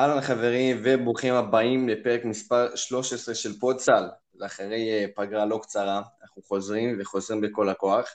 [0.00, 4.08] אהלן חברים וברוכים הבאים לפרק מספר 13 של פודסל.
[4.46, 8.14] אחרי אה, פגרה לא קצרה, אנחנו חוזרים וחוזרים בכל הכוח.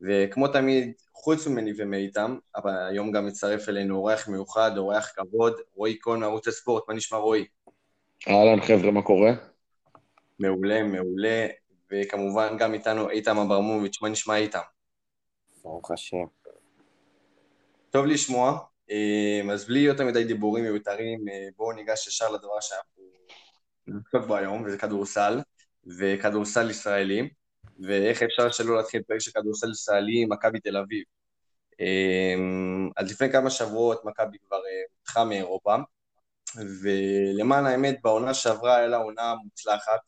[0.00, 5.96] וכמו תמיד, חוץ ממני ומאיתם, אבל היום גם מצטרף אלינו אורח מיוחד, אורח כבוד, רועי
[6.02, 6.82] כהן מערוץ הספורט.
[6.88, 7.46] מה נשמע רועי?
[8.28, 9.30] אהלן חבר'ה, מה קורה?
[10.38, 11.46] מעולה, מעולה.
[11.92, 14.60] וכמובן גם איתנו איתם אברמוביץ', מה נשמע איתם?
[15.64, 16.24] ברוך השם.
[17.90, 18.58] טוב לשמוע,
[19.52, 23.02] אז בלי יותר מדי דיבורים מיותרים, אה, בואו ניגש ישר לדבר שאנחנו
[23.86, 25.40] נעסוק בו היום, וזה כדורסל,
[25.98, 27.28] וכדורסל ישראלי,
[27.86, 31.04] ואיך אפשר שלא להתחיל פרק של כדורסל ישראלי עם מכבי תל אביב.
[31.80, 34.60] אמ, אז לפני כמה שבועות מכבי כבר
[34.98, 35.76] הודחה אה, מאירופה,
[36.82, 40.00] ולמען האמת בעונה שעברה היה לה עונה מוצלחת,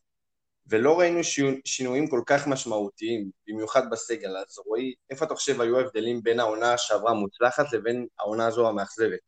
[0.67, 1.21] ולא ראינו
[1.65, 6.79] שינויים כל כך משמעותיים, במיוחד בסגל, אז רועי, איפה אתה חושב היו ההבדלים בין העונה
[6.79, 9.19] שעברה המוצלחת לבין העונה הזו המאכזבת?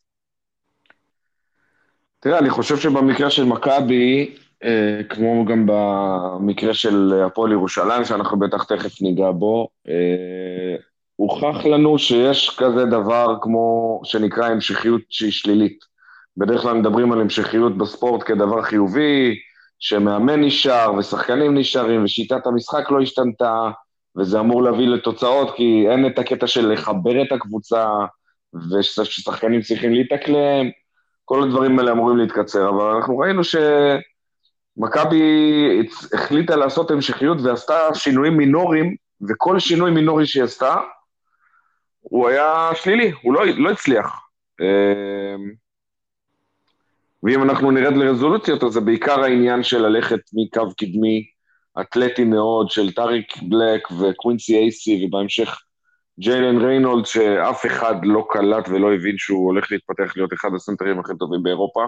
[2.20, 8.64] תראה, אני חושב שבמקרה של מכבי, אה, כמו גם במקרה של הפועל ירושלים, שאנחנו בטח
[8.64, 10.76] תכף ניגע בו, אה,
[11.16, 15.79] הוכח לנו שיש כזה דבר כמו, שנקרא המשכיות שהיא שלילית.
[16.37, 19.38] בדרך כלל מדברים על המשכיות בספורט כדבר חיובי,
[19.79, 23.71] שמאמן נשאר ושחקנים נשארים ושיטת המשחק לא השתנתה,
[24.19, 27.87] וזה אמור להביא לתוצאות, כי אין את הקטע של לחבר את הקבוצה,
[28.71, 30.66] וששחקנים צריכים להתאקלם,
[31.24, 33.43] כל הדברים האלה אמורים להתקצר, אבל אנחנו ראינו
[34.79, 35.23] שמכבי
[36.13, 38.95] החליטה לעשות המשכיות ועשתה שינויים מינוריים,
[39.29, 40.77] וכל שינוי מינורי שהיא עשתה,
[42.01, 44.21] הוא היה שלילי, הוא לא, לא הצליח.
[47.22, 51.24] ואם אנחנו נרד לרזולוציות, אז זה בעיקר העניין של ללכת מקו קדמי
[51.80, 55.58] אתלטי מאוד של טאריק בלק וקווינסי אייסי, ובהמשך
[56.20, 61.12] ג'יילן ריינולד, שאף אחד לא קלט ולא הבין שהוא הולך להתפתח להיות אחד הסנטרים הכי
[61.18, 61.84] טובים באירופה,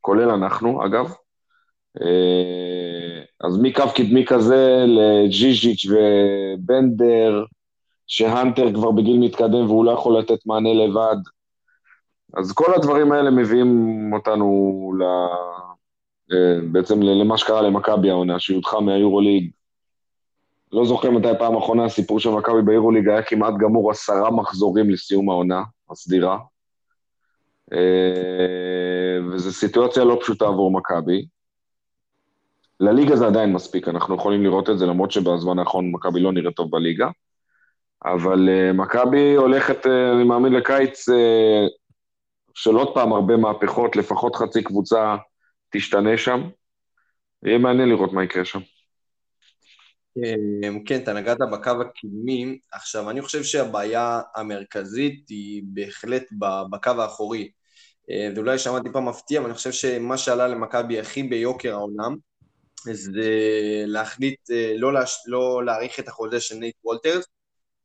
[0.00, 1.14] כולל אנחנו, אגב.
[2.02, 7.44] אה, אז מקו קדמי כזה לג'יז'יץ' ובנדר,
[8.06, 11.16] שהאנטר כבר בגיל מתקדם והוא לא יכול לתת מענה לבד,
[12.36, 15.02] אז כל הדברים האלה מביאים אותנו ל...
[16.32, 19.50] אה, בעצם למה שקרה למכבי העונה, שהיא הודחה מהיורוליג.
[20.72, 25.30] לא זוכר מתי פעם אחרונה הסיפור של מכבי ביורוליג היה כמעט גמור עשרה מחזורים לסיום
[25.30, 26.38] העונה הסדירה.
[27.72, 31.26] אה, וזו סיטואציה לא פשוטה עבור מכבי.
[32.80, 36.56] לליגה זה עדיין מספיק, אנחנו יכולים לראות את זה, למרות שבזמן האחרון מכבי לא נראית
[36.56, 37.08] טוב בליגה.
[38.04, 41.08] אבל uh, מכבי הולכת, אני מאמין, לקיץ
[42.54, 45.16] של עוד פעם הרבה מהפכות, לפחות חצי קבוצה
[45.70, 46.40] תשתנה שם.
[47.44, 48.60] יהיה מעניין לראות מה יקרה שם.
[50.16, 52.58] אמ, כן, אתה נגעת בקו הקדמי.
[52.72, 56.24] עכשיו, אני חושב שהבעיה המרכזית היא בהחלט
[56.70, 57.50] בקו האחורי.
[58.10, 62.16] אה, ואולי שמעתי פעם מפתיע, אבל אני חושב שמה שעלה למכבי הכי ביוקר העולם,
[62.92, 63.30] זה
[63.86, 64.92] להחליט אה, לא.
[65.26, 67.24] לא להאריך את החוזה של נייט וולטרס,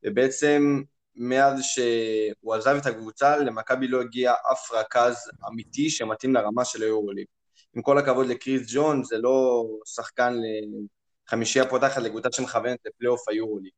[0.04, 0.82] ובעצם
[1.16, 5.16] מאז שהוא עזב את הקבוצה, למכבי לא הגיע אף רכז
[5.48, 7.26] אמיתי שמתאים לרמה של היורוליג.
[7.74, 10.36] עם כל הכבוד לקריס ג'ון, זה לא שחקן
[11.26, 13.72] לחמישייה פותחת לקבוצה שמכוונת לפלייאוף היורוליג.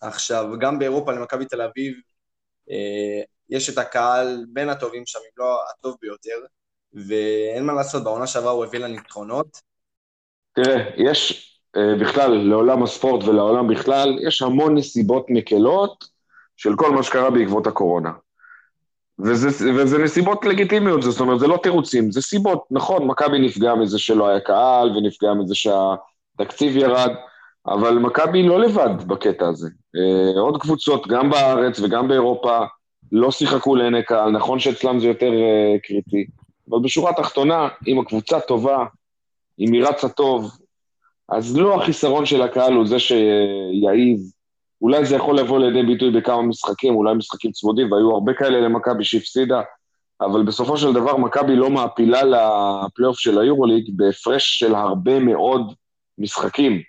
[0.00, 1.94] עכשיו, גם באירופה למכבי תל אביב,
[2.70, 6.36] אה, יש את הקהל בין הטובים שם, אם לא הטוב ביותר,
[6.92, 9.60] ואין מה לעשות, בעונה שעברה הוא הביא לנו יתרונות.
[10.54, 16.11] תראה, יש אה, בכלל, לעולם הספורט ולעולם בכלל, יש המון נסיבות מקלות
[16.62, 18.10] של כל מה שקרה בעקבות הקורונה.
[19.18, 22.64] וזה, וזה נסיבות לגיטימיות, זאת אומרת, זה לא תירוצים, זה סיבות.
[22.70, 27.10] נכון, מכבי נפגע מזה שלא היה קהל, ונפגע מזה שהתקציב ירד,
[27.66, 29.68] אבל מכבי לא לבד בקטע הזה.
[29.96, 32.58] אה, עוד קבוצות, גם בארץ וגם באירופה,
[33.12, 36.26] לא שיחקו לעיני קהל, נכון שאצלם זה יותר אה, קריטי,
[36.70, 38.84] אבל בשורה התחתונה, אם הקבוצה טובה,
[39.58, 40.50] אם היא רצה טוב,
[41.28, 44.18] אז לא החיסרון של הקהל הוא זה שיעיב
[44.82, 49.04] אולי זה יכול לבוא לידי ביטוי בכמה משחקים, אולי משחקים צמודים, והיו הרבה כאלה למכבי
[49.04, 49.60] שהפסידה,
[50.20, 55.72] אבל בסופו של דבר מכבי לא מעפילה לפלייאוף של היורוליג בהפרש של הרבה מאוד
[56.18, 56.82] משחקים.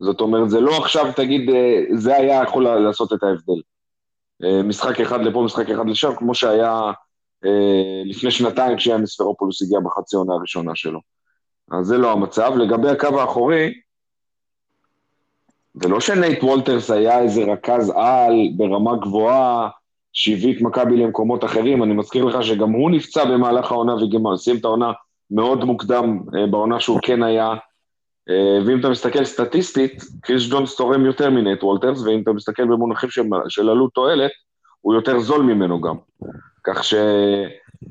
[0.00, 3.60] זאת אומרת, זה לא עכשיו תגיד, אה, זה היה יכול לעשות את ההבדל.
[4.44, 6.92] אה, משחק אחד לפה, משחק אחד לשם, כמו שהיה
[7.44, 11.00] אה, לפני שנתיים כשהיה ספרופולוס הגיע בחצי הראשונה שלו.
[11.72, 12.52] אז זה לא המצב.
[12.56, 13.72] לגבי הקו האחורי,
[15.74, 19.68] זה לא שנייט וולטרס היה איזה רכז על ברמה גבוהה,
[20.12, 24.56] שהביא את מכבי למקומות אחרים, אני מזכיר לך שגם הוא נפצע במהלך העונה וגם סיים
[24.56, 24.92] את העונה
[25.30, 27.54] מאוד מוקדם אה, בעונה שהוא כן היה.
[28.28, 33.10] אה, ואם אתה מסתכל סטטיסטית, קריס ג'ונס תורם יותר מנייט וולטרס, ואם אתה מסתכל במונחים
[33.10, 34.30] של, של עלות תועלת,
[34.80, 35.94] הוא יותר זול ממנו גם.
[36.64, 36.84] כך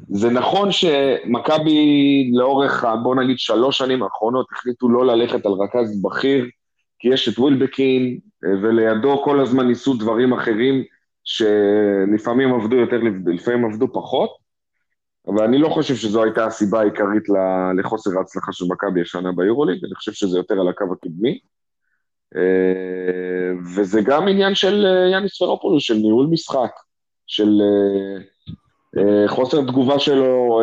[0.09, 6.45] זה נכון שמכבי לאורך, בוא נגיד, שלוש שנים האחרונות החליטו לא ללכת על רכז בכיר,
[6.99, 10.83] כי יש את ווילבקין, ולידו כל הזמן ניסו דברים אחרים,
[11.23, 14.29] שלפעמים עבדו יותר, לפעמים עבדו פחות,
[15.27, 17.23] אבל אני לא חושב שזו הייתה הסיבה העיקרית
[17.77, 21.39] לחוסר ההצלחה של מכבי השנה ביורוליג, אני חושב שזה יותר על הקו הקדמי.
[22.35, 26.71] אה, וזה גם עניין של אה, יאניס פרופולוס, של ניהול משחק,
[27.27, 27.61] של
[28.97, 30.61] אה, חוסר תגובה שלו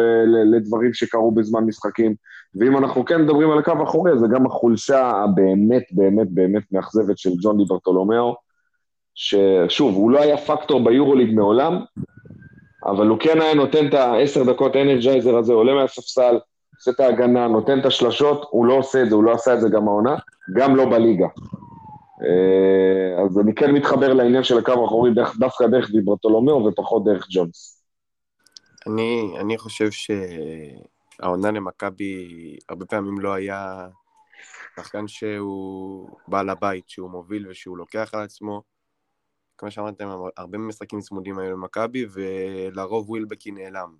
[0.53, 2.15] לדברים שקרו בזמן משחקים.
[2.61, 7.31] ואם אנחנו כן מדברים על הקו האחורי, זה גם החולשה הבאמת באמת באמת מאכזבת של
[7.43, 8.35] ג'ון די ברטולומיאו,
[9.15, 11.81] ששוב, הוא לא היה פקטור ביורוליג מעולם,
[12.87, 16.39] אבל הוא כן היה נותן את העשר דקות אנרג'ייזר הזה, עולה מהספסל,
[16.77, 19.61] עושה את ההגנה, נותן את השלשות, הוא לא עושה את זה, הוא לא עשה את
[19.61, 20.17] זה גם העונה,
[20.55, 21.27] גם לא בליגה.
[22.23, 27.83] אה, אז אני כן מתחבר לעניין של הקו האחורי דווקא דרך דיברטולומיאו ופחות דרך ג'ונס.
[28.87, 29.91] אני, אני חושב
[31.17, 32.29] שהעונה למכבי
[32.69, 33.89] הרבה פעמים לא היה
[34.77, 38.63] שחקן שהוא בעל הבית, שהוא מוביל ושהוא לוקח על עצמו.
[39.59, 43.97] כמו שאמרתם, הרבה משחקים צמודים היו למכבי, ולרוב ווילבקי נעלם.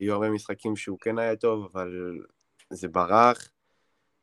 [0.00, 2.18] היו הרבה משחקים שהוא כן היה טוב, אבל
[2.70, 3.48] זה ברח,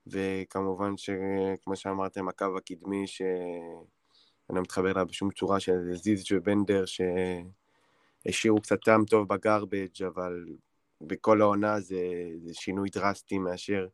[0.07, 6.83] וכמובן שכמו שאמרתם, הקו הקדמי, שאני לא מתחבר אליו בשום צורה, של זיזג' ובנדר,
[8.25, 10.45] שהשאירו קצת טעם טוב בגרבג', אבל
[11.01, 13.87] בכל העונה זה, זה שינוי דרסטי מאשר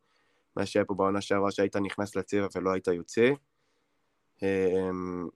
[0.56, 3.30] מה שהיה פה בעונה שעברה, שהיית נכנס לצבע ולא היית יוצא.
[4.42, 5.27] אמ,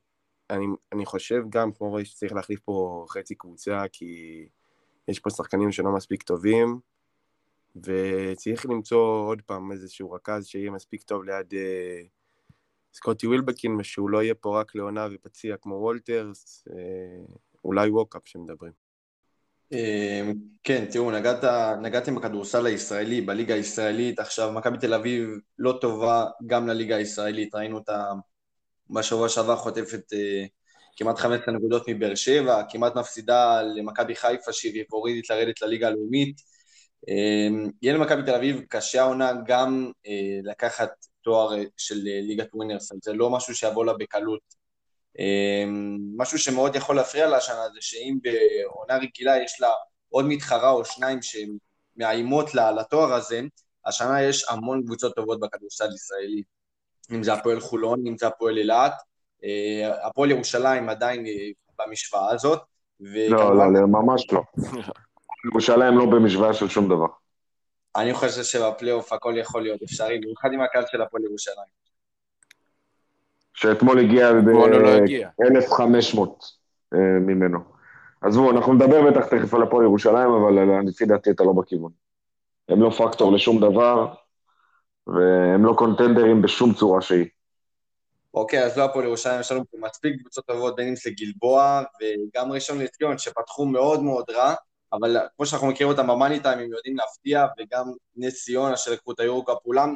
[0.50, 4.48] אני, אני חושב גם, כמו רואי, שצריך להחליף פה חצי קבוצה, כי
[5.08, 6.80] יש פה שחקנים שלא מספיק טובים,
[7.76, 12.02] וצריך למצוא עוד פעם איזשהו רכז שיהיה מספיק טוב ליד אה,
[12.94, 18.85] סקוטי ווילבקין, ושהוא לא יהיה פה רק לעונה ופציע כמו וולטרס, אה, אולי ווקאפ שמדברים.
[19.74, 20.22] אה,
[20.64, 21.44] כן, תראו, נגעת,
[21.82, 25.30] נגעתם בכדורסל הישראלי, בליגה הישראלית, עכשיו מכבי תל אביב
[25.60, 28.12] לא טובה גם לליגה הישראלית, ראינו אותה
[28.90, 30.46] בשבוע שעבר חוטפת אה,
[30.98, 36.42] כמעט 15 נקודות מבאר שבע, כמעט מפסידה למכבי חיפה שהיא פורידית לרדת לליגה הלאומית.
[37.10, 40.12] אה, יהיה למכבי תל אביב קשה העונה גם אה,
[40.52, 40.90] לקחת
[41.22, 44.65] תואר אה, של אה, ליגת ווינרס, זה לא משהו שיבוא לה בקלות.
[45.20, 45.64] אה,
[46.18, 49.70] משהו שמאוד יכול להפריע לה השנה זה שאם בעונה רגילה יש לה
[50.10, 53.42] עוד מתחרה או שניים שמאיימות לתואר הזה,
[53.86, 56.42] השנה יש המון קבוצות טובות בכדורסל ישראלי.
[57.12, 58.94] אם זה הפועל חולון, אם זה הפועל אילת,
[59.44, 61.32] אה, הפועל ירושלים עדיין אה,
[61.80, 62.60] במשוואה הזאת.
[63.00, 64.42] לא, לא, לא, ממש לא.
[65.52, 67.08] ירושלים לא במשוואה של שום דבר.
[67.96, 71.85] אני חושב שבפלייאוף הכל יכול להיות אפשרי, במיוחד עם הקהל של הפועל ירושלים.
[73.56, 76.36] שאתמול הגיע ב-1,500 לא
[76.94, 77.60] אה, ממנו.
[78.22, 81.92] עזבו, אנחנו נדבר בטח תכף על הפועל ירושלים, אבל לפי דעתי אתה לא בכיוון.
[82.70, 84.14] הם לא פקטור לשום דבר,
[85.08, 87.26] והם לא קונטנדרים בשום צורה שהיא.
[88.34, 91.82] אוקיי, אז לא הפועל ירושלים, יש לנו פה מספיק קבוצות טובות, בין אם זה גלבוע
[92.02, 94.54] וגם ראשון לציון, שפתחו מאוד מאוד רע,
[94.94, 97.86] אבל כמו שאנחנו מכירים אותם במאני טיים, הם יודעים להפתיע, וגם
[98.16, 99.96] נס ציונה של לקחו את היורוקאפ אולם,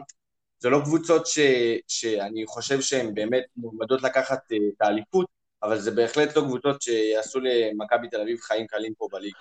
[0.60, 1.40] זה לא קבוצות ש,
[1.88, 5.26] שאני חושב שהן באמת מועמדות לקחת uh, את האליפות,
[5.64, 9.38] אבל זה בהחלט לא קבוצות שיעשו למכבי תל אביב חיים קלים פה בליגה.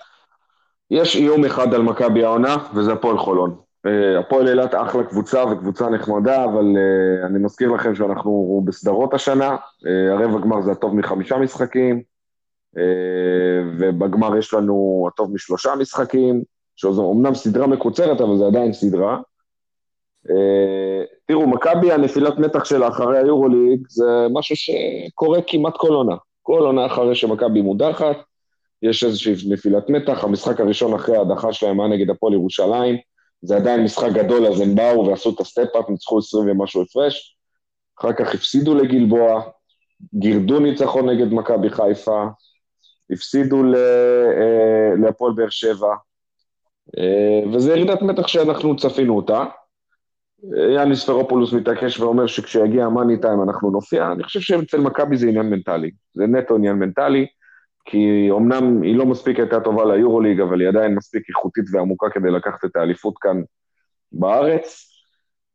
[0.90, 3.56] יש איום אחד על מכבי העונה, וזה הפועל חולון.
[3.86, 9.56] אה, הפועל אילת אחלה קבוצה וקבוצה נחמדה, אבל uh, אני מזכיר לכם שאנחנו בסדרות השנה,
[10.10, 12.02] הרבע גמר זה הטוב מחמישה משחקים,
[13.78, 16.42] ובגמר יש לנו הטוב משלושה משחקים,
[16.76, 19.18] שזו אמנם סדרה מקוצרת, אבל זה עדיין סדרה.
[21.26, 26.16] תראו, מכבי, הנפילת מתח שלה אחרי היורוליג, זה משהו שקורה כמעט כל עונה.
[26.42, 28.16] כל עונה אחרי שמכבי מודחת,
[28.82, 32.96] יש איזושהי נפילת מתח, המשחק הראשון אחרי ההדחה שלהם היה נגד הפועל ירושלים,
[33.42, 37.36] זה עדיין משחק גדול, אז הם באו ועשו את ה step-up, ניצחו 20 ומשהו הפרש,
[37.98, 39.42] אחר כך הפסידו לגלבוע,
[40.14, 42.24] גירדו ניצחון נגד מכבי חיפה,
[43.10, 45.94] הפסידו אה, להפועל באר שבע,
[46.98, 49.44] אה, וזו ירידת מתח שאנחנו צפינו אותה.
[50.74, 55.50] יאניס פרופולוס מתעקש ואומר שכשיגיע המאני טיים אנחנו נופיע, אני חושב שאצל מכבי זה עניין
[55.50, 57.26] מנטלי, זה נטו עניין מנטלי.
[57.90, 62.30] כי אמנם היא לא מספיק הייתה טובה ליורוליג, אבל היא עדיין מספיק איכותית ועמוקה כדי
[62.30, 63.42] לקחת את האליפות כאן
[64.12, 64.88] בארץ.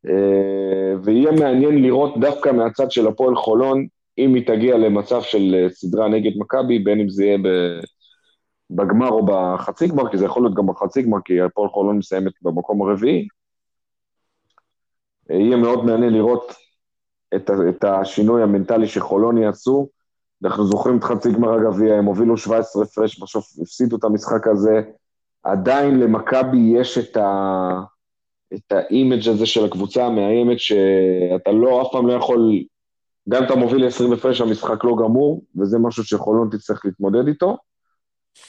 [0.10, 3.88] אה, ויהיה מעניין לראות דווקא מהצד של הפועל חולון,
[4.18, 7.38] אם היא תגיע למצב של אה, סדרה נגד מכבי, בין אם זה יהיה
[8.70, 12.34] בגמר או בחצי גמר, כי זה יכול להיות גם בחצי גמר, כי הפועל חולון מסיימת
[12.42, 13.28] במקום הרביעי.
[15.32, 16.54] אה, יהיה מאוד מעניין לראות
[17.36, 19.88] את, את השינוי המנטלי שחולון יעשו,
[20.44, 24.82] אנחנו זוכרים את חצי גמר הגביע, הם הובילו 17 הפרש, בסוף הפסידו את המשחק הזה,
[25.44, 27.80] עדיין למכבי יש את ה...
[28.54, 32.52] את האימג' הזה של הקבוצה המאיימת, שאתה לא, אף פעם לא יכול,
[33.30, 37.58] גם אתה מוביל ל-20 הפרש, המשחק לא גמור, וזה משהו שחולון תצטרך להתמודד איתו.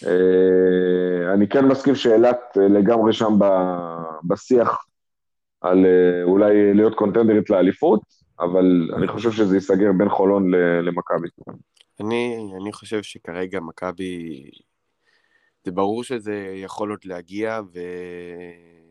[0.07, 3.39] אה, אני כן מסכים שאילת לגמרי שם
[4.25, 4.85] בשיח
[5.65, 8.01] על אה, אולי להיות קונטנדרית לאליפות,
[8.41, 10.51] אבל אני חושב שזה ייסגר בין חולון
[10.83, 11.29] למכבי.
[12.01, 14.45] אני, אני חושב שכרגע מכבי,
[15.65, 17.61] זה ברור שזה יכול עוד להגיע,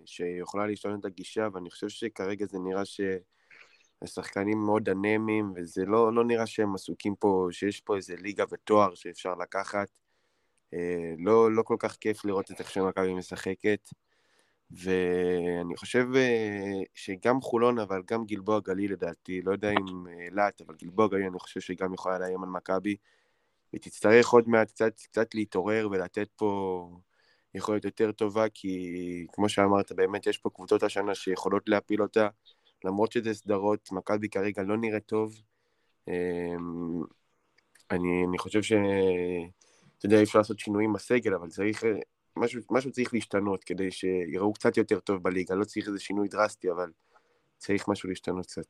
[0.03, 6.23] ושיכולה להשתנות את הגישה, ואני חושב שכרגע זה נראה שהשחקנים מאוד אנמיים, וזה לא, לא
[6.23, 9.87] נראה שהם עסוקים פה, שיש פה איזה ליגה ותואר שאפשר לקחת.
[10.73, 13.89] אה, לא, לא כל כך כיף לראות את איך שמכבי משחקת.
[14.73, 20.75] ואני חושב אה, שגם חולון, אבל גם גלבוע גליל לדעתי, לא יודע אם אילת, אבל
[20.75, 22.95] גלבוע גליל אני חושב שהיא גם יכולה לאיים על מכבי,
[23.73, 26.89] ותצטרך עוד מעט קצת, קצת להתעורר ולתת פה
[27.55, 32.27] יכולת יותר טובה, כי כמו שאמרת, באמת יש פה קבוצות השנה שיכולות להפיל אותה,
[32.83, 35.41] למרות שזה סדרות, מכבי כרגע לא נראית טוב.
[36.07, 37.01] אמ,
[37.91, 38.73] אני, אני חושב ש...
[39.97, 41.83] אתה יודע, אי אפשר לעשות שינויים בסגל, אבל צריך
[42.37, 46.71] משהו, משהו צריך להשתנות כדי שיראו קצת יותר טוב בליגה, לא צריך איזה שינוי דרסטי,
[46.71, 46.91] אבל
[47.57, 48.65] צריך משהו להשתנות קצת.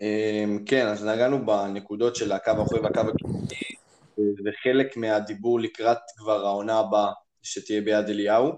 [0.00, 3.56] אמ, כן, אז נגענו בנקודות של הקו האחורי והקו הקדמי,
[4.18, 8.52] וחלק מהדיבור לקראת כבר העונה הבאה שתהיה ביד אליהו.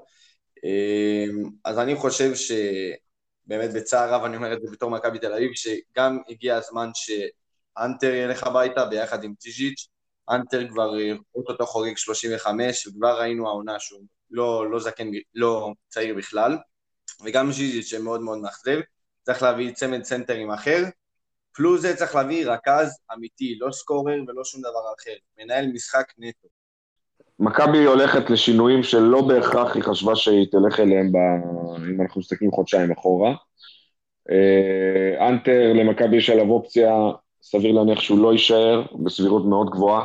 [0.65, 5.51] אמ, אז אני חושב שבאמת בצער רב אני אומר את זה בתור מכבי תל אביב,
[5.55, 9.89] שגם הגיע הזמן שאנטר ילך הביתה ביחד עם טיז'יץ',
[10.31, 14.01] אנטר כבר אה, אוטוטו חוגג 35, וכבר ראינו העונה שהוא
[14.31, 16.59] לא, לא זקן, לא צעיר בכלל,
[17.25, 18.81] וגם ז'יז'יץ' שמאוד מאוד מאכזב,
[19.23, 20.85] צריך להביא צמד סנטרים אחר,
[21.53, 26.49] פלוס זה צריך להביא רכז אמיתי, לא סקורר ולא שום דבר אחר, מנהל משחק נטו.
[27.39, 31.17] מכבי הולכת לשינויים שלא בהכרח היא חשבה שהיא תלך אליהם, ב...
[31.91, 33.35] אם אנחנו מסתכלים חודשיים אחורה.
[34.31, 36.93] אה, אנטר, למכבי יש עליו אופציה
[37.43, 40.05] סביר להניח שהוא לא יישאר, בסבירות מאוד גבוהה.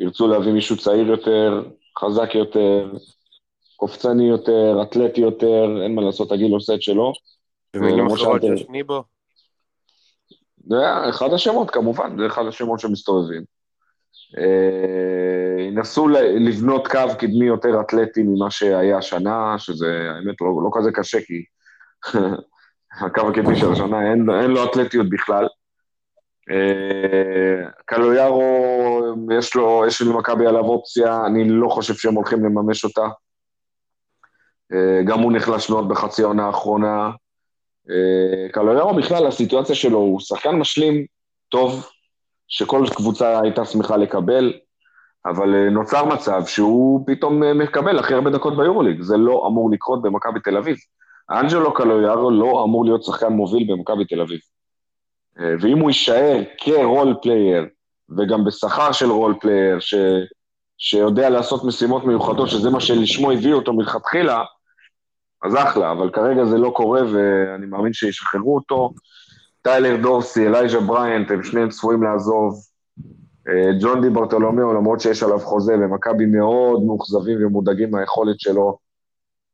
[0.00, 1.62] ירצו להביא מישהו צעיר יותר,
[1.98, 2.92] חזק יותר,
[3.76, 7.12] קופצני יותר, אתלטי יותר, אין מה לעשות, הגיל עושה את שלו.
[7.76, 9.02] במילים אחרות, ג'וש ניבו?
[10.66, 13.42] זה אחד השמות, כמובן, זה אחד השמות שמסתובבים.
[14.38, 16.08] אה, ינסו
[16.40, 21.44] לבנות קו קדמי יותר אתלטי ממה שהיה השנה, שזה האמת לא, לא כזה קשה, כי
[23.06, 25.46] הקו הקדמי של השנה אין, אין לו אתלטיות בכלל.
[26.50, 29.00] אה, קלויארו,
[29.38, 33.08] יש לו, יש למכבי עליו אופציה, אני לא חושב שהם הולכים לממש אותה.
[34.72, 37.10] אה, גם הוא נחלש מאוד בחצי העונה האחרונה.
[37.90, 41.06] אה, קלויארו בכלל, הסיטואציה שלו, הוא שחקן משלים
[41.48, 41.86] טוב,
[42.48, 44.52] שכל קבוצה הייתה שמחה לקבל,
[45.26, 49.02] אבל נוצר מצב שהוא פתאום מקבל הכי הרבה דקות ביורוליג.
[49.02, 50.76] זה לא אמור לקרות במכבי תל אביב.
[51.30, 54.40] אנג'לו קלויארו לא אמור להיות שחקן מוביל במכבי תל אביב.
[55.36, 57.66] ואם הוא יישאר כ role player,
[58.18, 59.94] וגם בשכר של role player, ש,
[60.78, 64.44] שיודע לעשות משימות מיוחדות, שזה מה שלשמו הביאו אותו מלכתחילה,
[65.42, 68.92] אז אחלה, אבל כרגע זה לא קורה, ואני מאמין שישחררו אותו.
[69.62, 72.54] טיילר דורסי, אלייז'ה בריינט, הם שניהם צפויים לעזוב.
[73.48, 78.78] אה, ג'ון די ברטולומיאו, למרות שיש עליו חוזה, ומכבי מאוד מאוכזבים ומודאגים מהיכולת שלו,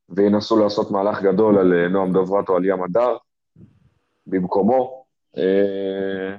[0.08, 3.16] וינסו לעשות מהלך גדול על אה, נועם דוברת או על ים הדר
[4.26, 5.01] במקומו.
[5.38, 6.36] אה,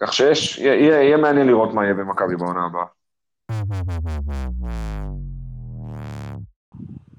[0.00, 2.84] כך שיש, יהיה, יהיה מעניין לראות מה יהיה במכבי בעונה הבאה.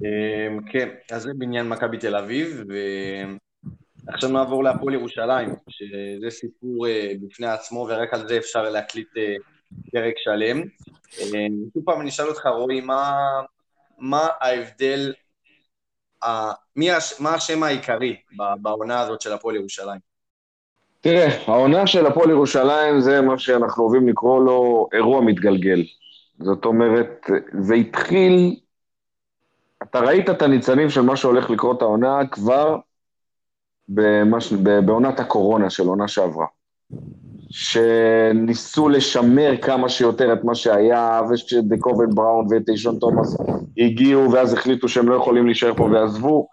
[0.06, 2.64] אה, כן, אז זה בעניין מכבי תל אביב,
[4.08, 9.10] ועכשיו נעבור להפועל ירושלים, שזה סיפור אה, בפני עצמו, ורק על זה אפשר להקליט
[9.92, 10.62] פרק שלם.
[11.74, 13.20] שוב פעם אני אשאל אותך, רועי, מה,
[13.98, 15.14] מה ההבדל,
[17.20, 18.22] מה השם העיקרי
[18.62, 20.11] בעונה הזאת של הפועל ירושלים?
[21.02, 25.84] תראה, העונה של הפועל ירושלים זה מה שאנחנו אוהבים לקרוא לו אירוע מתגלגל.
[26.40, 27.30] זאת אומרת,
[27.60, 28.56] זה התחיל,
[29.84, 32.78] אתה ראית את הניצנים של מה שהולך לקרות העונה כבר
[33.90, 36.46] במש, בעונת הקורונה של עונה שעברה.
[37.50, 43.38] שניסו לשמר כמה שיותר את מה שהיה, ושדקובן בראון וטיישון תומאס
[43.78, 46.48] הגיעו, ואז החליטו שהם לא יכולים להישאר פה ועזבו.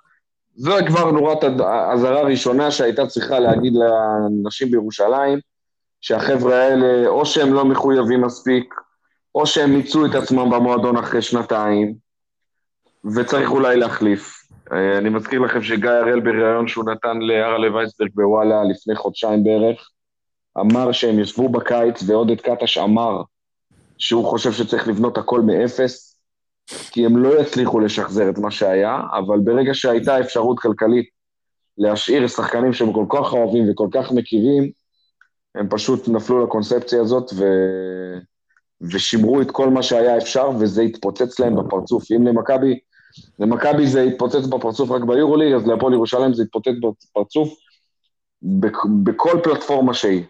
[0.59, 1.45] זו כבר נורת
[1.93, 5.39] אזהרה ראשונה שהייתה צריכה להגיד לאנשים בירושלים,
[6.01, 8.75] שהחבר'ה האלה, או שהם לא מחויבים מספיק,
[9.35, 11.95] או שהם מיצו את עצמם במועדון אחרי שנתיים,
[13.15, 14.49] וצריך אולי להחליף.
[14.73, 19.91] אה, אני מזכיר לכם שגיא הראל בריאיון שהוא נתן להרלה וייסברג בוואלה לפני חודשיים בערך,
[20.61, 23.23] אמר שהם ישבו בקיץ, ועודד קטש אמר
[23.99, 26.08] שהוא חושב שצריך לבנות הכל מאפס,
[26.91, 31.09] כי הם לא יצליחו לשחזר את מה שהיה, אבל ברגע שהייתה אפשרות כלכלית
[31.79, 34.71] להשאיר שחקנים שהם כל כך אוהבים וכל כך מכירים,
[35.55, 37.45] הם פשוט נפלו לקונספציה הזאת ו...
[38.81, 42.05] ושימרו את כל מה שהיה אפשר, וזה התפוצץ להם בפרצוף.
[42.11, 42.79] אם למכבי,
[43.39, 47.49] למכבי זה התפוצץ בפרצוף רק ביורוליג, אז להפועל ירושלים זה התפוצץ בפרצוף
[49.05, 50.25] בכל פלטפורמה שהיא.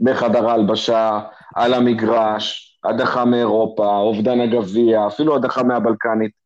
[0.00, 1.20] בחדר ההלבשה,
[1.54, 6.44] על המגרש, הדחה מאירופה, אובדן הגביע, אפילו הדחה מהבלקנית.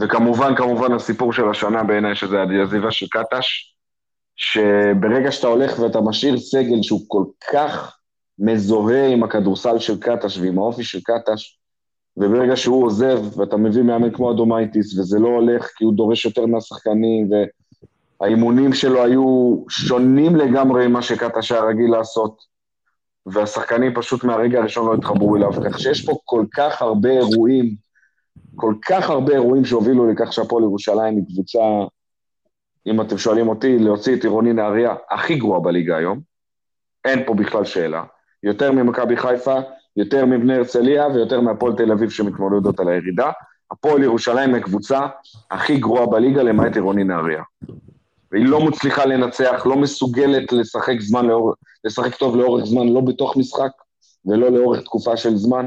[0.00, 3.74] וכמובן, כמובן הסיפור של השנה בעיניי, שזה העזיבה של קטש,
[4.36, 7.98] שברגע שאתה הולך ואתה משאיר סגל שהוא כל כך
[8.38, 11.58] מזוהה עם הכדורסל של קטש ועם האופי של קטש,
[12.16, 16.46] וברגע שהוא עוזב ואתה מביא מאמן כמו אדומייטיס, וזה לא הולך כי הוא דורש יותר
[16.46, 17.30] מהשחקנים,
[18.20, 22.42] והאימונים שלו היו שונים לגמרי ממה שקטש היה רגיל לעשות,
[23.32, 27.74] והשחקנים פשוט מהרגע הראשון לא התחברו אליו, כך שיש פה כל כך הרבה אירועים,
[28.56, 31.58] כל כך הרבה אירועים שהובילו לכך שהפועל ירושלים היא קבוצה,
[32.86, 36.20] אם אתם שואלים אותי, להוציא את עירוני נהריה הכי גרועה בליגה היום,
[37.04, 38.04] אין פה בכלל שאלה.
[38.42, 39.56] יותר ממכבי חיפה,
[39.96, 43.30] יותר מבני הרצליה ויותר מהפועל תל אביב שמתמודדות על הירידה.
[43.70, 45.06] הפועל ירושלים היא הקבוצה
[45.50, 47.42] הכי גרועה בליגה למעט עירוני נהריה.
[48.32, 51.54] והיא לא מצליחה לנצח, לא מסוגלת לשחק זמן לאור...
[51.84, 53.70] לשחק טוב לאורך זמן, לא בתוך משחק
[54.26, 55.66] ולא לאורך תקופה של זמן.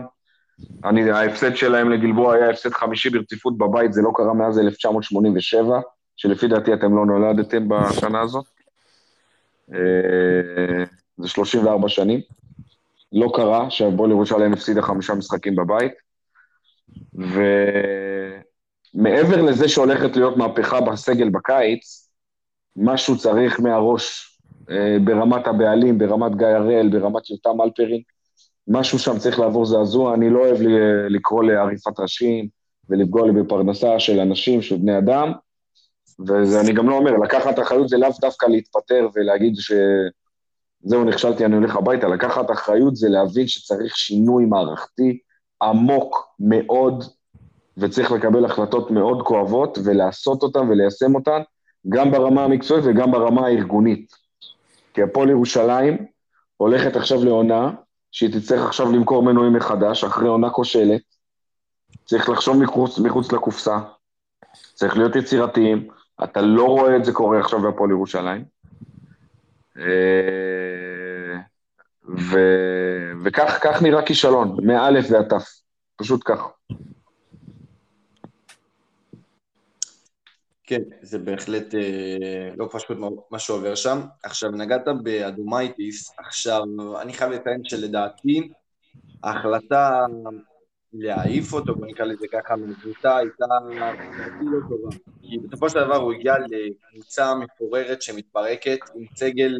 [0.86, 5.80] אני, ההפסד שלהם לגלבוע היה הפסד חמישי ברציפות בבית, זה לא קרה מאז 1987,
[6.18, 8.46] שלפי דעתי אתם לא נולדתם בשנה הזאת.
[9.74, 10.86] אה,
[11.18, 12.22] זה 34 שנים.
[13.14, 15.92] לא קרה שהפועל ירושלים הפסידה חמישה משחקים בבית,
[18.94, 22.01] ומעבר לזה שהולכת להיות מהפכה בסגל בקיץ,
[22.76, 24.38] משהו צריך מהראש,
[24.70, 28.02] אה, ברמת הבעלים, ברמת גיא הראל, ברמת יותם אלפרין,
[28.68, 30.58] משהו שם צריך לעבור זעזוע, אני לא אוהב
[31.10, 32.48] לקרוא לעריפת ראשים
[32.90, 35.32] ולפגוע לי בפרנסה של אנשים, של בני אדם,
[36.28, 39.72] ואני גם לא אומר, לקחת אחריות זה לאו דווקא להתפטר ולהגיד ש...
[40.84, 42.08] זהו, נכשלתי, אני הולך הביתה.
[42.08, 45.20] לקחת אחריות זה להבין שצריך שינוי מערכתי
[45.62, 47.04] עמוק מאוד,
[47.78, 51.42] וצריך לקבל החלטות מאוד כואבות, ולעשות אותן וליישם אותן,
[51.90, 54.14] גם ברמה המקצועית וגם ברמה הארגונית.
[54.94, 55.98] כי הפועל ירושלים
[56.58, 57.72] הולכת עכשיו לעונה,
[58.12, 61.02] שהיא תצטרך עכשיו למכור מנועים מחדש, אחרי עונה כושלת.
[62.06, 63.80] צריך לחשוב מחוץ, מחוץ לקופסה,
[64.74, 65.88] צריך להיות יצירתיים.
[66.24, 68.44] אתה לא רואה את זה קורה עכשיו בהפועל ירושלים.
[69.78, 71.38] אה,
[72.18, 72.40] ו...
[73.24, 75.50] וכך נראה כישלון, מאלף ועד תף,
[75.96, 76.40] פשוט כך.
[80.72, 82.98] כן, זה בהחלט אה, לא פשוט
[83.32, 84.00] מה שעובר שם.
[84.24, 86.62] עכשיו, נגעת באדומייטיס, עכשיו,
[87.02, 88.50] אני חייב לציין שלדעתי,
[89.24, 90.06] ההחלטה
[90.94, 93.46] להעיף אותו, בוא נקרא לזה ככה, מהקבוצה הייתה
[94.42, 94.96] לא טובה.
[95.22, 99.54] כי בסופו של דבר הוא הגיע לקבוצה מפוררת שמתפרקת, עם סגל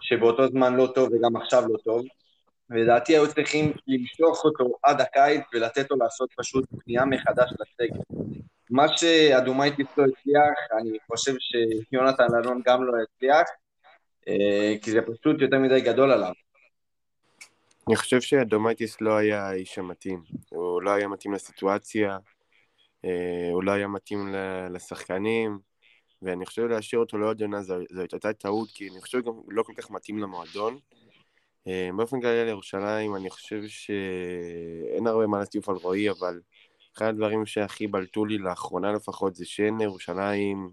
[0.00, 2.02] שבאותו זמן לא טוב וגם עכשיו לא טוב.
[2.70, 7.98] ולדעתי היו צריכים למשוך אותו עד הקיץ ולתת לו לעשות פשוט פנייה מחדש לסגל.
[8.72, 13.46] מה שאדומייטיס לא הצליח, אני חושב שיונתן אלון גם לא הצליח,
[14.28, 16.32] אה, כי זה פשוט יותר מדי גדול עליו.
[17.88, 20.22] אני חושב שאדומייטיס לא היה האיש המתאים.
[20.50, 22.18] הוא לא היה מתאים לסיטואציה,
[23.04, 24.34] אה, הוא לא היה מתאים
[24.70, 25.58] לשחקנים,
[26.22, 29.72] ואני חושב להשאיר אותו לעוד עונה זאת הייתה טעות, כי אני חושב גם לא כל
[29.76, 30.78] כך מתאים למועדון.
[31.68, 36.40] אה, באופן כללי לירושלים, אני חושב שאין הרבה מה להסתיף על רועי, אבל
[36.96, 40.70] אחד הדברים שהכי בלטו לי לאחרונה לפחות, זה שאין לירושלים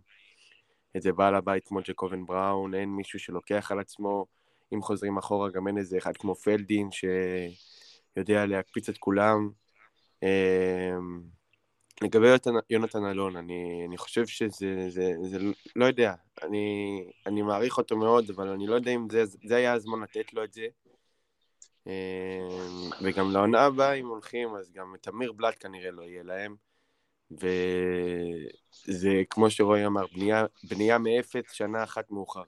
[0.96, 4.26] איזה בעל הבית כמו ג'קובן בראון, אין מישהו שלוקח על עצמו.
[4.74, 9.50] אם חוזרים אחורה, גם אין איזה אחד כמו פלדין שיודע להקפיץ את כולם.
[10.24, 11.22] אמ,
[12.02, 12.28] לגבי
[12.70, 15.38] יונתן אלון, אני, אני חושב שזה, זה, זה,
[15.76, 19.74] לא יודע, אני, אני מעריך אותו מאוד, אבל אני לא יודע אם זה, זה היה
[19.74, 20.68] הזמן לתת לו את זה.
[21.90, 26.56] אמ, וגם לעונה הבאה, אם הולכים, אז גם תמיר בלאט כנראה לא יהיה להם.
[28.88, 32.44] וזה, כמו שרועי אמר, בנייה, בנייה מאפס, שנה אחת מאוחר.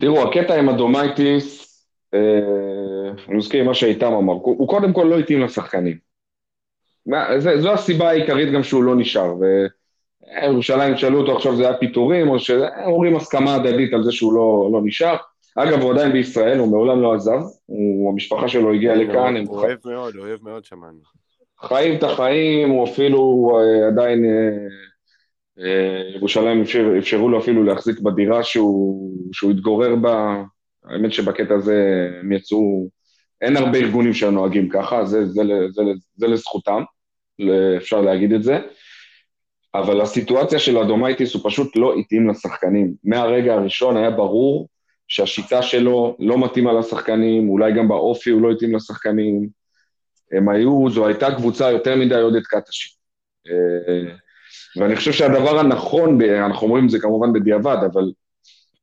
[0.00, 1.72] תראו, הקטע עם אדומייטיס,
[2.14, 2.18] אה,
[3.28, 5.98] אני מזכיר מה שאיתם אמר, הוא קודם כל לא התאים לשחקנים.
[7.58, 12.38] זו הסיבה העיקרית גם שהוא לא נשאר, וירושלים שאלו אותו עכשיו זה היה פיטורים, או
[12.38, 15.16] שאומרים הסכמה הדדית על זה שהוא לא, לא נשאר.
[15.56, 19.36] אגב, הוא עדיין בישראל, הוא מעולם לא עזב, הוא, המשפחה שלו הגיעה לכאן.
[19.36, 20.98] הוא אוהב מאוד, אוהב מאוד שמענו.
[21.62, 24.66] חיים את החיים, הוא אפילו אה, עדיין אה,
[25.64, 30.42] אה, ירושלים אפשר, אפשרו לו אפילו להחזיק בדירה שהוא, שהוא התגורר בה,
[30.84, 32.88] האמת שבקטע הזה הם יצאו,
[33.40, 35.82] אין הרבה ארגונים שנוהגים ככה, זה, זה, זה, זה,
[36.16, 36.82] זה לזכותם,
[37.76, 38.58] אפשר להגיד את זה.
[39.74, 42.94] אבל הסיטואציה של אדומייטיס הוא פשוט לא התאים לשחקנים.
[43.04, 44.68] מהרגע הראשון היה ברור
[45.12, 49.48] שהשיטה שלו לא מתאימה לשחקנים, אולי גם באופי הוא לא התאים לשחקנים.
[50.32, 52.88] הם היו, זו הייתה קבוצה יותר מדי עודד קטשי.
[53.48, 54.14] אה,
[54.76, 58.12] ואני חושב שהדבר הנכון, אנחנו אומרים זה כמובן בדיעבד, אבל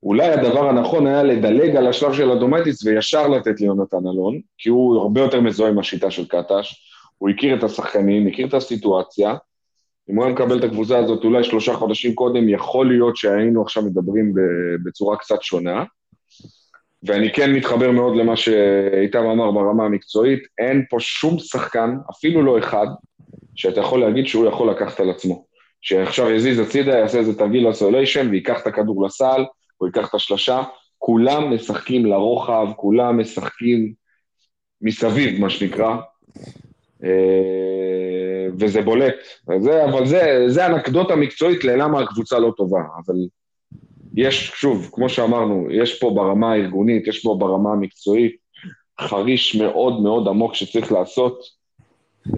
[0.03, 4.97] אולי הדבר הנכון היה לדלג על השלב של אדומטיס וישר לתת ליונתן אלון, כי הוא
[5.01, 6.85] הרבה יותר מזוהה עם השיטה של קטש,
[7.17, 9.35] הוא הכיר את השחקנים, הכיר את הסיטואציה,
[10.09, 13.83] אם הוא היה מקבל את הקבוצה הזאת אולי שלושה חודשים קודם, יכול להיות שהיינו עכשיו
[13.83, 14.33] מדברים
[14.85, 15.83] בצורה קצת שונה.
[17.03, 22.59] ואני כן מתחבר מאוד למה שאיתם אמר ברמה המקצועית, אין פה שום שחקן, אפילו לא
[22.59, 22.87] אחד,
[23.55, 25.45] שאתה יכול להגיד שהוא יכול לקחת על עצמו.
[25.81, 29.45] שעכשיו יזיז הצידה, יעשה איזה תרגיל לסוליישן ויקח את הכדור לסל,
[29.81, 30.63] או ייקח את השלשה,
[30.97, 33.93] כולם משחקים לרוחב, כולם משחקים
[34.81, 35.95] מסביב, מה שנקרא,
[37.03, 39.15] אה, וזה בולט.
[39.59, 43.15] זה, אבל זה, זה אנקדוטה מקצועית ללמה הקבוצה לא טובה, אבל
[44.15, 48.35] יש, שוב, כמו שאמרנו, יש פה ברמה הארגונית, יש פה ברמה המקצועית,
[49.01, 51.39] חריש מאוד מאוד עמוק שצריך לעשות,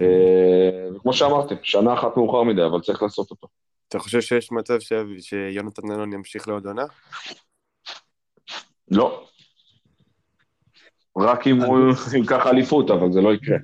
[0.00, 3.46] אה, וכמו שאמרתם, שנה אחת מאוחר מדי, אבל צריך לעשות אותו.
[3.88, 4.92] אתה חושב שיש מצב ש...
[5.20, 6.84] שיונתן אלון ימשיך לעוד עונה?
[8.90, 9.26] לא.
[11.18, 11.78] רק אם הוא
[12.14, 13.56] ייקח אליפות, אבל זה לא יקרה.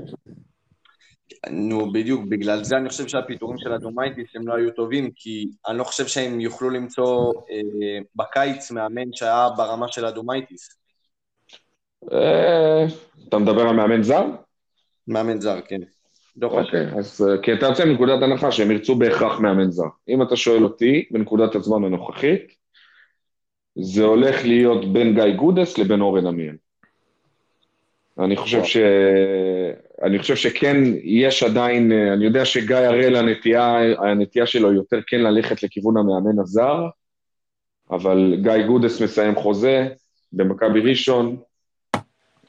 [1.50, 5.78] נו, בדיוק, בגלל זה אני חושב שהפיטורים של אדומייטיס הם לא היו טובים, כי אני
[5.78, 10.78] לא חושב שהם יוכלו למצוא אה, בקיץ מאמן שהיה ברמה של אדומייטיס.
[12.12, 12.86] אה,
[13.28, 14.24] אתה מדבר על מאמן זר?
[15.08, 15.80] מאמן זר, כן.
[16.42, 19.88] אוקיי, אז אה, כי אתה יוצא מנקודת הנחה שהם ירצו בהכרח מאמן זר.
[20.08, 22.52] אם אתה שואל אותי, בנקודת הזמן הנוכחית,
[23.78, 26.54] זה הולך להיות בין גיא גודס לבין אורן עמיאל.
[28.18, 28.76] אני חושב ש...
[30.02, 35.20] אני חושב שכן, יש עדיין, אה, אני יודע שגיא הראל, הנטייה, הנטייה שלו יותר כן
[35.20, 36.86] ללכת לכיוון המאמן הזר,
[37.90, 39.88] אבל גיא גודס מסיים חוזה
[40.32, 41.36] במכבי ראשון.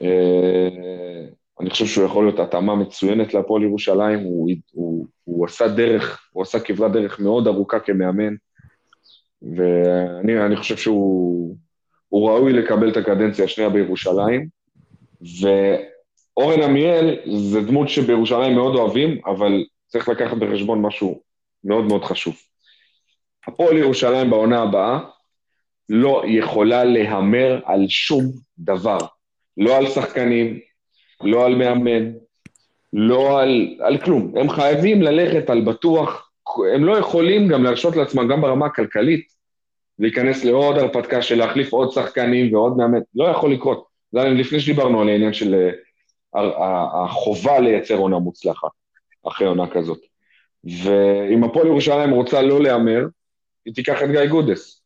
[0.02, 1.20] אה,
[1.60, 6.44] אני חושב שהוא יכול להיות התאמה מצוינת להפועל ירושלים, הוא, הוא, הוא עשה דרך, הוא
[6.44, 8.34] עשה כברת דרך מאוד ארוכה כמאמן,
[9.42, 11.56] ואני חושב שהוא
[12.12, 14.59] ראוי לקבל את הקדנציה השנייה בירושלים,
[15.22, 21.22] ואורן עמיאל זה דמות שבירושלים מאוד אוהבים, אבל צריך לקחת בחשבון משהו
[21.64, 22.36] מאוד מאוד חשוב.
[23.48, 25.00] הפועל ירושלים בעונה הבאה
[25.90, 28.24] לא יכולה להמר על שום
[28.60, 28.98] דבר.
[29.58, 30.60] לא על שחקנים,
[31.24, 32.12] לא על מאמן,
[32.94, 34.34] לא על, על כלום.
[34.38, 36.32] הם חייבים ללכת על בטוח,
[36.76, 39.28] הם לא יכולים גם להרשות לעצמם, גם ברמה הכלכלית,
[40.00, 43.89] להיכנס לעוד הרפתקה של להחליף עוד שחקנים ועוד מאמן, לא יכול לקרות.
[44.12, 45.70] זה לפני שדיברנו על העניין של
[46.36, 48.70] אה, החובה לייצר עונה מוצלחת,
[49.28, 50.00] אחרי עונה כזאת.
[50.64, 53.06] ואם הפועל ירושלים רוצה לא להמר,
[53.66, 54.82] היא תיקח את גיא גודס.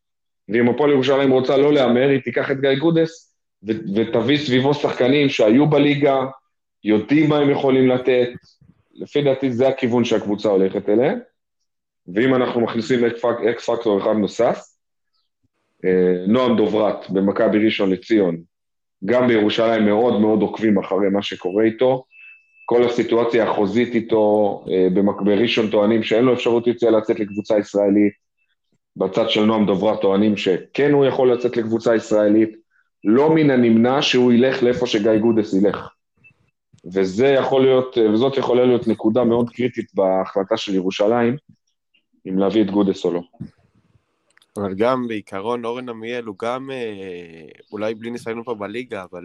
[0.49, 5.69] ואם הפועל ירושלים רוצה לא להמר, היא תיקח את גיא גודס, ותביא סביבו שחקנים שהיו
[5.69, 6.25] בליגה,
[6.83, 8.29] יודעים מה הם יכולים לתת.
[8.93, 11.19] לפי דעתי זה הכיוון שהקבוצה הולכת אליהם.
[12.15, 13.05] ואם אנחנו מכניסים
[13.49, 14.59] X factor אחד נוסף,
[15.85, 18.41] אה, נועם דוברת במכבי ראשון לציון,
[19.05, 22.03] גם בירושלים מאוד מאוד עוקבים אחרי מה שקורה איתו.
[22.65, 24.87] כל הסיטואציה החוזית איתו, אה,
[25.25, 28.13] בראשון טוענים שאין לו אפשרות יציאה לצאת לקבוצה ישראלית.
[28.95, 32.49] בצד של נועם דוברת טוענים שכן הוא יכול לצאת לקבוצה ישראלית.
[33.03, 35.89] לא מן הנמנע שהוא ילך לאיפה שגיא גודס ילך.
[36.93, 41.35] וזה יכול להיות, וזאת יכולה להיות נקודה מאוד קריטית בהחלטה של ירושלים,
[42.29, 43.21] אם להביא את גודס או לא.
[44.57, 49.23] אבל גם בעיקרון אורן עמיאל הוא גם, אה, אולי בלי ניסיון פה בליגה, אבל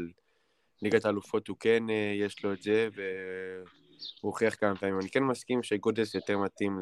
[0.82, 3.68] ליגת האלופות הוא כן, אה, יש לו את זה, והוא
[4.20, 4.98] הוכיח כמה פעמים.
[5.00, 6.80] אני כן מסכים שגודס יותר מתאים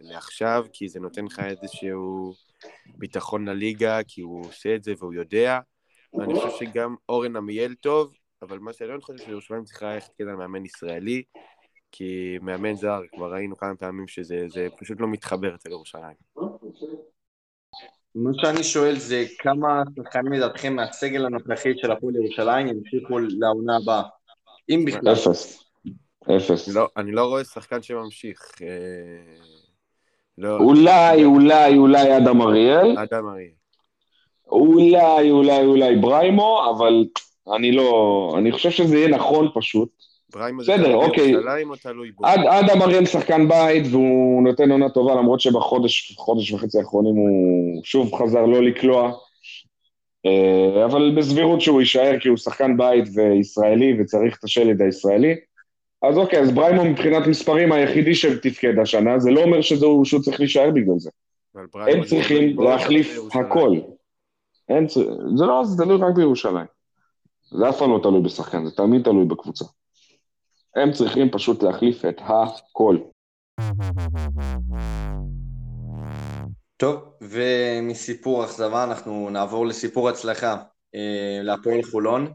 [0.00, 2.32] לעכשיו, כי זה נותן לך איזשהו
[2.86, 5.60] ביטחון לליגה, כי הוא עושה את זה והוא יודע.
[6.14, 10.34] ואני חושב שגם אורן עמיאל טוב, אבל מה שאני לא חושב שירושלים צריכה ללכת על
[10.34, 11.22] מאמן ישראלי,
[11.92, 16.51] כי מאמן זר, כבר ראינו כמה פעמים שזה פשוט לא מתחבר אצל ירושלים.
[18.14, 24.02] מה שאני שואל זה כמה שחקנים לדעתכם מהסגל הנוכחי של הפועל ירושלים ימשיכו לעונה הבאה,
[24.70, 25.12] אם בכלל.
[25.12, 25.64] אפס.
[26.36, 26.68] אפס.
[26.68, 28.52] לא, אני לא רואה שחקן שממשיך.
[28.62, 28.68] אה,
[30.38, 32.96] לא, אולי, אולי, אולי אדם אריאל.
[32.98, 33.52] אדם אריאל.
[34.46, 37.04] אולי, אולי, אולי בריימו, אבל
[37.56, 38.34] אני לא...
[38.38, 39.88] אני חושב שזה יהיה נכון פשוט.
[40.34, 41.34] בריימו זה בסדר, אוקיי.
[42.22, 47.80] עד, עד אמריאל שחקן בית והוא נותן עונה טובה, למרות שבחודש חודש וחצי האחרונים הוא
[47.84, 49.12] שוב חזר לא לקלוע.
[50.26, 55.34] אה, אבל בסבירות שהוא יישאר כי הוא שחקן בית וישראלי וצריך את השלד הישראלי.
[56.02, 60.40] אז אוקיי, אז בריימו מבחינת מספרים היחידי שתפקד השנה, זה לא אומר שזהו, שהוא צריך
[60.40, 61.10] להישאר בגלל זה.
[61.74, 63.76] הם צריכים להחליף הכל.
[64.68, 64.88] אין,
[65.36, 66.66] זה לא זה תלוי רק בירושלים.
[67.50, 69.64] זה אף פעם לא תלוי בשחקן, זה תמיד תלוי בקבוצה.
[70.76, 72.98] הם צריכים פשוט להחליף את הכל.
[76.76, 80.62] טוב, ומסיפור אכזבה אנחנו נעבור לסיפור הצלחה,
[80.94, 82.32] אה, להפועל חולון,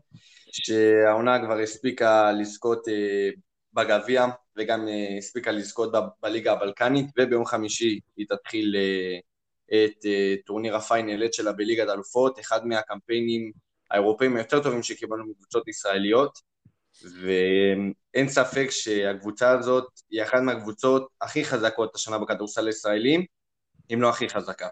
[0.51, 3.29] שהעונה כבר הספיקה לזכות אה,
[3.73, 4.25] בגביע
[4.57, 8.75] וגם אה, הספיקה לזכות בליגה הבלקנית, וביום חמישי היא תתחיל
[9.73, 10.05] את
[10.45, 13.51] טורניר הפיינלט שלה בליגת אלופות, אחד מהקמפיינים
[13.91, 16.46] האירופאים היותר טובים שקיבלנו מקבוצות ישראליות,
[17.03, 23.25] ואין ספק שהקבוצה הזאת היא אחת מהקבוצות הכי חזקות השנה בכדורסל הישראלי,
[23.93, 24.67] אם לא הכי חזקה.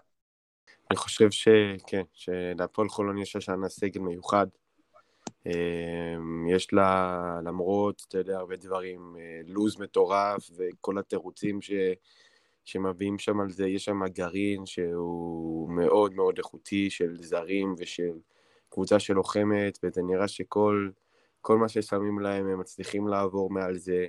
[0.90, 4.46] אני חושב שכן, שלהפועל חולון יש השנה סגל מיוחד.
[5.46, 11.70] אמ, יש לה, למרות, אתה יודע, הרבה דברים, אה, לוז מטורף וכל התירוצים ש,
[12.64, 18.18] שמביאים שם על זה, יש שם גרעין שהוא מאוד מאוד איכותי של זרים ושל
[18.68, 20.88] קבוצה שלוחמת, וזה נראה שכל
[21.46, 24.06] כל מה ששמים להם הם מצליחים לעבור מעל זה.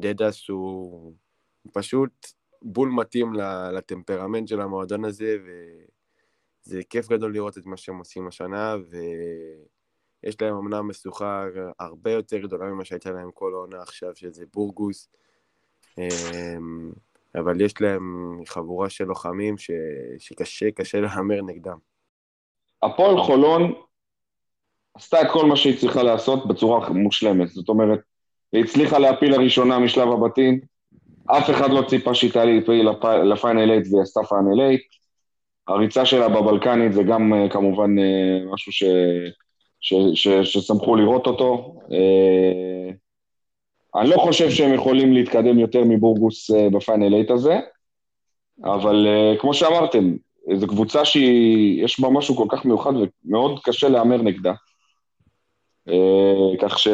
[0.00, 1.12] דדס הוא
[1.72, 2.26] פשוט
[2.62, 3.32] בול מתאים
[3.72, 5.36] לטמפרמנט של המועדון הזה,
[6.66, 8.76] וזה כיף גדול לראות את מה שהם עושים השנה,
[10.22, 11.44] ויש להם אמנם משוכה
[11.78, 15.08] הרבה יותר גדולה ממה שהייתה להם כל העונה עכשיו, שזה בורגוס,
[15.98, 16.92] אמ,
[17.34, 19.70] אבל יש להם חבורה של לוחמים ש...
[20.18, 21.78] שקשה, קשה להמר נגדם.
[22.82, 23.74] הפועל חולון
[24.94, 27.48] עשתה כל מה שהיא צריכה לעשות בצורה מושלמת.
[27.48, 28.00] זאת אומרת,
[28.52, 30.60] היא הצליחה להפיל לראשונה משלב הבתים,
[31.26, 32.52] אף אחד לא ציפה שהיא תעלה
[33.24, 34.74] לפיינל 8 והיא עשתה פיינל 8.
[35.68, 38.84] הריצה שלה בבלקנית זה גם אה, כמובן אה, משהו ש,
[39.80, 41.74] ש, ש, ששמחו לראות אותו.
[41.92, 42.90] אה,
[44.00, 47.60] אני לא חושב שהם יכולים להתקדם יותר מבורגוס בפיינל 8 הזה,
[48.64, 49.06] אבל
[49.38, 50.14] כמו שאמרתם,
[50.54, 52.92] זו קבוצה שיש בה משהו כל כך מיוחד
[53.24, 54.52] ומאוד קשה להמר נגדה.
[56.60, 56.88] כך ש...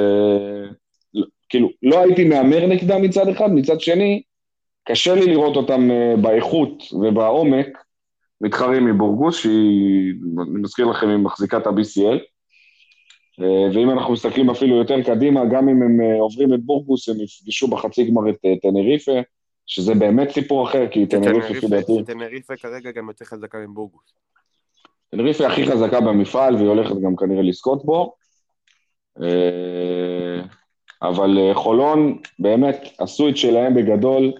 [1.49, 4.23] כאילו, לא הייתי מהמר נגדה מצד אחד, מצד שני,
[4.85, 7.67] קשה לי לראות אותם אה, באיכות ובעומק
[8.41, 12.19] מתחרים מבורגוס, שהיא, אני מזכיר לכם, היא מחזיקה את ה-BCL.
[13.41, 17.17] אה, ואם אנחנו מסתכלים אפילו יותר קדימה, גם אם הם אה, עוברים את בורגוס, הם
[17.21, 19.21] יפגשו בחצי גמר את טנריפה,
[19.67, 21.93] שזה באמת סיפור אחר, כי טנריפה, לפי דעתי...
[22.07, 24.15] טנריפה כרגע גם יותר חזקה מבורגוס.
[25.11, 28.15] טנריפה הכי חזקה במפעל, והיא הולכת גם כנראה לזכות בו.
[31.03, 34.33] אבל אה, חולון באמת עשו את שלהם בגדול,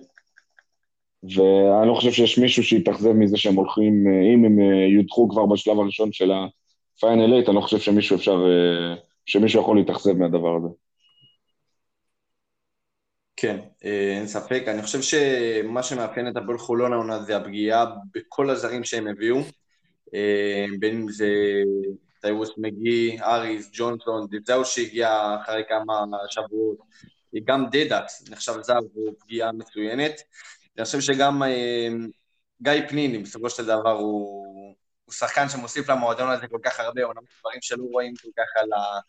[1.23, 5.47] ואני לא חושב שיש מישהו שיתאכזב מזה שהם הולכים, אה, אם הם אה, יודחו כבר
[5.47, 8.45] בשלב הראשון של ה-Final 8, אני לא חושב שמישהו אפשר,
[9.27, 10.69] שמישהו יכול להתאכזב מהדבר הזה.
[13.37, 14.65] כן, אין ספק.
[14.67, 19.37] אני חושב שמה שמאפיין את הפועל חולון העונה זה הפגיעה בכל הזרים שהם הביאו,
[20.81, 21.29] בין אם זה
[22.21, 26.79] טיירוס מגי, אריס, ג'ונסון, זהו שהגיע אחרי כמה שבועות,
[27.45, 30.21] גם דדקס נחשב זר והוא פגיעה מצוינת.
[30.79, 31.89] אני חושב שגם אה,
[32.63, 37.23] גיא פניני, בסופו של דבר הוא, הוא שחקן שמוסיף למועדון הזה כל כך הרבה, אומנם
[37.41, 39.01] דברים שלא רואים כל כך על, ה,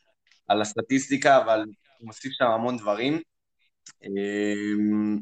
[0.47, 1.59] על הסטטיסטיקה, אבל
[1.99, 3.21] הוא מוסיף שם המון דברים.
[4.03, 5.19] אה,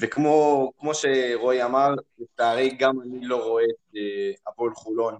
[0.00, 5.16] וכמו שרועי אמר, לצערי גם אני לא רואה את אה, הפועל חולון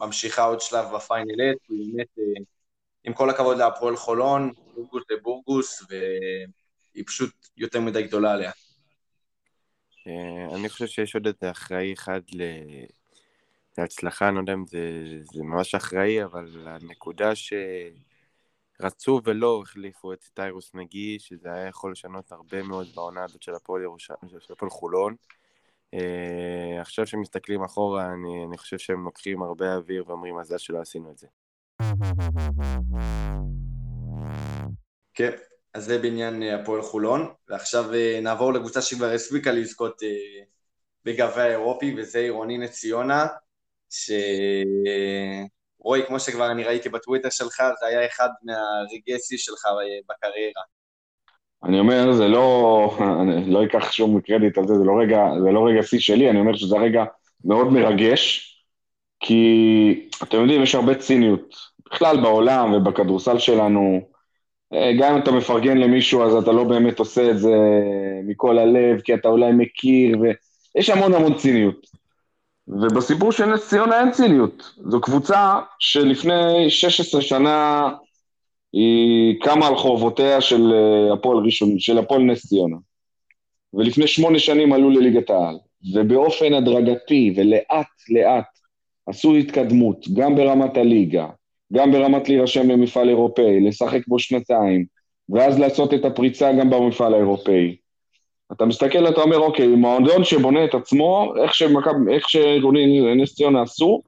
[0.00, 2.24] ממשיכה עוד שלב בפיינל כי באמת, אה,
[3.04, 8.50] עם כל הכבוד להפועל חולון, בורגוס זה בורגוס, והיא פשוט יותר מדי גדולה עליה.
[10.06, 12.20] אה, אני חושב שיש עוד איזה אחראי אחד
[13.78, 14.78] להצלחה, אני לא יודע אם זה,
[15.32, 22.32] זה ממש אחראי, אבל הנקודה שרצו ולא החליפו את טיירוס מגי, שזה היה יכול לשנות
[22.32, 25.14] הרבה מאוד בעונה הזאת של הפועל חולון.
[25.94, 31.10] Uh, עכשיו שמסתכלים אחורה, אני, אני חושב שהם לוקחים הרבה אוויר ואומרים, מזל שלא עשינו
[31.10, 31.26] את זה.
[35.14, 35.30] כן,
[35.74, 40.02] אז זה בעניין אה, הפועל חולון, ועכשיו uh, נעבור לקבוצה שכבר הספיקה לזכות
[41.04, 43.26] בגביע האירופי, וזה עירוני נס ציונה,
[43.90, 44.16] שרועי,
[46.06, 49.66] כמו שכבר אני ראיתי בטוויטר שלך, זה היה אחד מהרגעי שלך
[50.08, 50.62] בקריירה.
[51.64, 55.50] אני אומר, זה לא, אני לא אקח שום קרדיט על זה, זה לא רגע, זה
[55.50, 57.04] לא רגע שיא שלי, אני אומר שזה רגע
[57.44, 58.48] מאוד מרגש,
[59.20, 61.56] כי אתם יודעים, יש הרבה ציניות,
[61.92, 64.00] בכלל בעולם ובכדורסל שלנו,
[64.72, 67.56] אה, גם אם אתה מפרגן למישהו, אז אתה לא באמת עושה את זה
[68.26, 71.86] מכל הלב, כי אתה אולי מכיר, ויש המון המון ציניות.
[72.68, 74.74] ובסיפור של נס ציונה אין ציניות.
[74.88, 77.88] זו קבוצה שלפני 16 שנה
[78.72, 82.76] היא קמה על חורבותיה של אה, הפועל ראשון, של הפועל נס ציונה.
[83.74, 85.56] ולפני שמונה שנים עלו לליגת העל,
[85.94, 88.44] ובאופן הדרגתי ולאט לאט
[89.06, 91.26] עשו התקדמות, גם ברמת הליגה,
[91.72, 94.84] גם ברמת להירשם למפעל אירופאי, לשחק בו שנתיים,
[95.28, 97.76] ואז לעשות את הפריצה גם במפעל האירופאי.
[98.52, 103.62] אתה מסתכל, אתה אומר, אוקיי, מועדון שבונה את עצמו, איך, שמכב, איך שארגוני נס ציונה
[103.62, 104.02] עשו,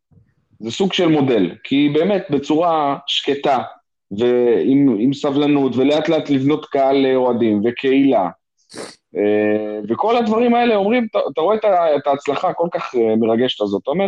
[0.58, 3.58] זה סוג של מודל, כי באמת בצורה שקטה
[4.18, 8.28] ועם סבלנות, ולאט לאט לבנות קהל אוהדים וקהילה,
[9.16, 11.56] אה, וכל הדברים האלה אומרים, אתה, אתה רואה
[11.96, 14.06] את ההצלחה הכל כך אה, מרגשת הזאת, אתה אומר,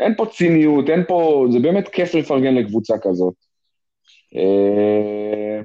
[0.00, 3.34] אין פה ציניות, אין פה, זה באמת כיף לפרגן לקבוצה כזאת.
[4.36, 5.60] אה,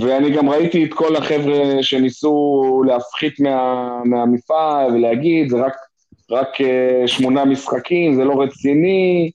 [0.00, 5.74] ואני גם ראיתי את כל החבר'ה שניסו להפחית מה, מהמפעל ולהגיד, זה רק,
[6.30, 6.48] רק
[7.06, 9.30] שמונה משחקים, זה לא רציני.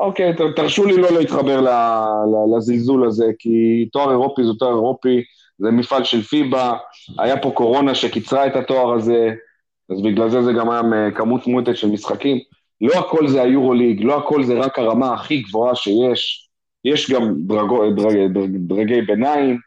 [0.00, 1.64] אוקיי, תרשו לי לא להתחבר
[2.56, 5.22] לזלזול הזה, כי תואר אירופי זה תואר אירופי,
[5.58, 6.76] זה מפעל של פיבה,
[7.18, 9.30] היה פה קורונה שקיצרה את התואר הזה,
[9.90, 12.38] אז בגלל זה זה גם היה כמות מועטת של משחקים.
[12.80, 16.48] לא הכל זה היורוליג, לא הכל זה רק הרמה הכי גבוהה שיש,
[16.84, 19.58] יש גם דרגו, דרג, דרג, דרגי ביניים,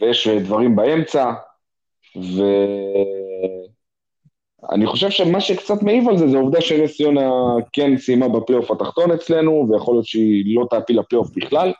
[0.00, 1.32] ויש דברים באמצע,
[4.62, 7.30] ואני חושב שמה שקצת מעיב על זה, זה העובדה שנס ציונה
[7.72, 11.72] כן סיימה בפלייאוף התחתון אצלנו, ויכול להיות שהיא לא תעפיל לפלייאוף בכלל,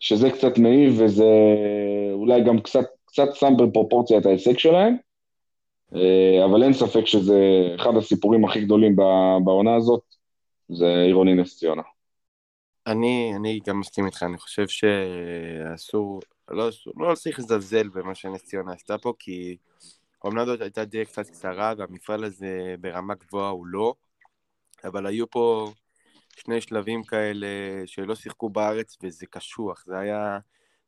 [0.00, 1.24] שזה קצת מעיב וזה
[2.12, 4.96] אולי גם קצת, קצת שם בפרופורציה את ההישג שלהם,
[5.94, 7.38] אה, אבל אין ספק שזה
[7.74, 8.96] אחד הסיפורים הכי גדולים
[9.44, 10.02] בעונה הזאת,
[10.68, 11.82] זה עירוני נס ציונה.
[12.86, 16.20] אני, אני גם מסכים איתך, אני חושב שאסור,
[16.50, 19.56] לא, לא צריך לזלזל במה שנס ציונה עשתה פה, כי
[20.24, 23.94] העונה הזאת הייתה די קצת קצרה, והמפעל הזה ברמה גבוהה הוא לא,
[24.84, 25.72] אבל היו פה
[26.36, 27.46] שני שלבים כאלה
[27.86, 30.38] שלא שיחקו בארץ, וזה קשוח, זה היה...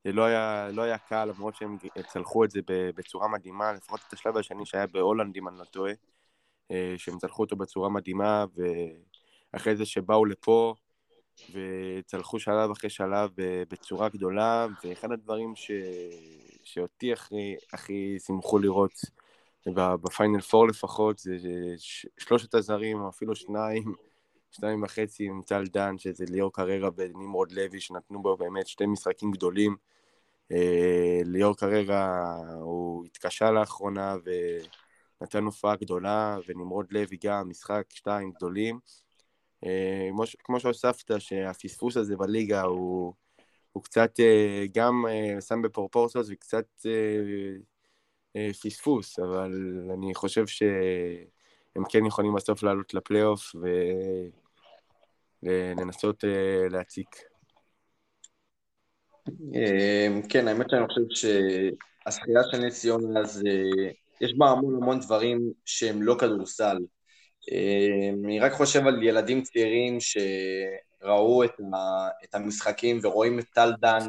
[0.05, 1.77] זה לא היה, לא היה קל, למרות שהם
[2.09, 5.93] צלחו את זה בצורה מדהימה, לפחות את השלב השני שהיה בהולנד, אם אני לא טועה,
[6.71, 8.45] אה, שהם צלחו אותו בצורה מדהימה,
[9.53, 10.75] ואחרי זה שבאו לפה,
[11.53, 13.31] וצלחו שלב אחרי שלב
[13.69, 15.71] בצורה גדולה, ואחד הדברים ש...
[16.65, 18.93] שאותי הכי, הכי שמחו לראות
[19.75, 21.37] בפיינל פור לפחות, זה
[22.19, 23.95] שלושת הזרים, או אפילו שניים,
[24.51, 29.31] שניים וחצי עם טל דן, שזה ליאור קררה ונמרוד לוי, שנתנו בו באמת שתי משחקים
[29.31, 29.77] גדולים.
[30.53, 34.15] אה, ליאור קררה, הוא התקשה לאחרונה
[35.21, 38.79] ונתן הופעה גדולה, ונמרוד לוי גם, משחק שתיים גדולים.
[39.65, 40.09] אה,
[40.45, 43.13] כמו שהוספת, שהפספוס הזה בליגה הוא,
[43.73, 45.05] הוא קצת אה, גם
[45.49, 46.67] שם בפרופורציות וקצת
[48.63, 49.53] פספוס, אבל
[49.95, 53.57] אני חושב שהם כן יכולים בסוף לעלות לפלייאוף
[55.43, 56.25] ולנסות
[56.71, 57.17] להציק.
[59.29, 63.21] אמ, כן, האמת שאני חושב שהזכייה של נס ציונה,
[64.21, 66.77] יש בה המון המון דברים שהם לא כדורסל.
[67.53, 74.07] אמ, אני רק חושב על ילדים צעירים שראו את, המשחקים ורואים את טל דן אה,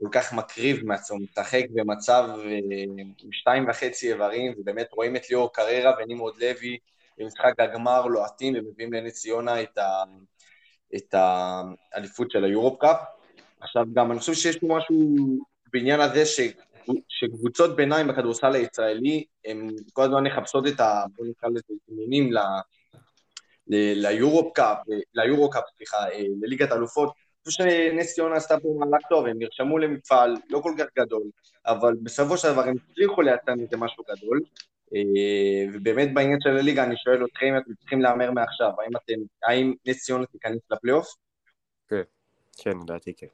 [0.00, 2.58] כל כך מקריב מעצמו, משחק במצב אה,
[3.18, 6.78] עם שתיים וחצי איברים, ובאמת רואים את ליאור קררה ונמרוד לוי
[7.18, 9.62] במשחק הגמר לוהטים ומביאים לנס ציונה
[10.96, 12.96] את האליפות של היורופ קאפ.
[13.60, 15.16] עכשיו גם אני חושב שיש פה משהו
[15.72, 16.40] בעניין הזה ש...
[17.08, 21.04] שקבוצות ביניים בכדורסל הישראלי, הן כל הזמן מחפשות את ה...
[21.16, 22.38] בוא נקרא לזה עניינים ל...
[23.68, 24.78] ל EuroCup,
[25.14, 27.25] ל EuroCup, סליחה, אה, לליגת אלופות.
[27.46, 31.22] חושב שנס ציונה עשתה פה מהלך טוב, הם נרשמו למפעל לא כל כך גדול,
[31.66, 34.40] אבל בסופו של דבר הם הצליחו לייצר מזה משהו גדול.
[34.94, 39.14] אה, ובאמת בעניין של הליגה אני שואל אתכם אם אתם צריכים להמר מעכשיו, האם אתם,
[39.48, 41.14] האם נס ציונה תיכנס לפלייאוף?
[41.88, 42.02] כן,
[42.56, 43.26] כן, לדעתי כן.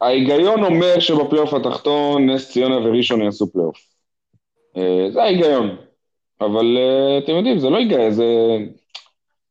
[0.00, 3.78] ההיגיון אומר שבפלייאוף התחתון נס ציונה וראשון יעשו פלייאוף.
[4.76, 5.76] אה, זה ההיגיון.
[6.40, 8.24] אבל אה, אתם יודעים, זה לא היגיון, זה...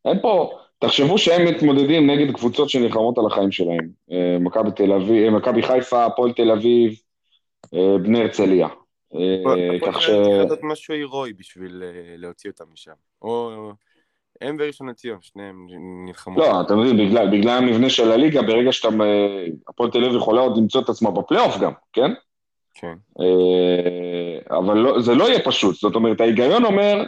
[0.06, 0.60] אין פה...
[0.80, 3.90] תחשבו שהם מתמודדים נגד קבוצות שנלחמות על החיים שלהם.
[4.12, 6.94] אה, מכבי תל אביב, מכבי חיפה, הפועל תל אביב,
[8.04, 8.68] בני הרצליה.
[9.88, 10.06] כך ש...
[10.06, 11.84] צריך לעשות משהו הירואי בשביל
[12.18, 12.92] להוציא אותם משם.
[13.22, 13.52] או
[14.42, 15.68] הם וראשון לציון, שניהם
[16.06, 16.40] נלחמו.
[16.40, 18.88] לא, אתה מבין, בגלל, בגלל המבנה של הליגה, ברגע שאתה...
[19.68, 22.12] הפועל תל אביב יכולה עוד למצוא את עצמה בפלייאוף גם, כן?
[22.74, 22.94] כן.
[23.20, 27.04] אה, אבל לא, זה לא יהיה פשוט, זאת אומרת, ההיגיון אומר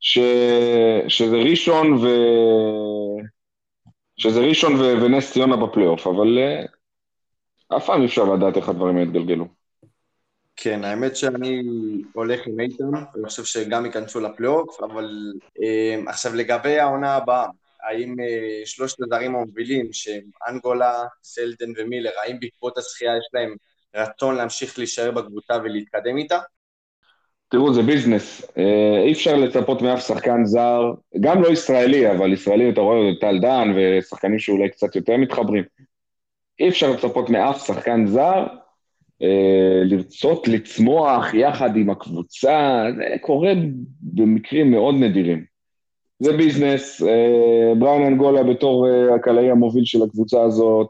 [0.00, 0.18] ש,
[1.08, 2.06] שזה ראשון ו...
[4.16, 4.78] שזה ראשון ו...
[5.02, 6.64] ונס ציונה בפלייאוף, אבל אה,
[7.76, 9.46] אף פעם אי אפשר לדעת איך הדברים יתגלגלו.
[10.56, 11.62] כן, האמת שאני
[12.12, 15.32] הולך עם איתן, אני חושב שגם ייכנסו לפלייאוף, אבל
[15.62, 17.46] אה, עכשיו לגבי העונה הבאה,
[17.82, 23.54] האם אה, שלושת הזרים המובילים, שהם אנגולה, סלדן ומילר, האם בעקבות הזכייה יש להם
[23.94, 26.38] רצון להמשיך להישאר בקבוצה ולהתקדם איתה?
[27.50, 28.52] תראו, זה ביזנס.
[28.58, 33.38] אה, אי אפשר לצפות מאף שחקן זר, גם לא ישראלי, אבל ישראלי אתה רואה טל
[33.40, 35.64] דן ושחקנים שאולי קצת יותר מתחברים.
[36.60, 38.46] אי אפשר לצפות מאף שחקן זר
[39.22, 43.52] אה, לרצות לצמוח יחד עם הקבוצה, זה קורה
[44.00, 45.44] במקרים מאוד נדירים.
[46.18, 50.88] זה ביזנס, אה, בריאן אנגולה בתור הקלעי המוביל של הקבוצה הזאת,